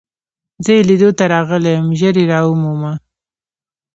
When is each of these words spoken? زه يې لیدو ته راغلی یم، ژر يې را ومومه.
زه 0.63 0.71
يې 0.77 0.81
لیدو 0.89 1.09
ته 1.17 1.23
راغلی 1.33 1.71
یم، 1.75 1.87
ژر 1.99 2.15
يې 2.21 2.25
را 2.31 2.39
ومومه. 2.45 2.93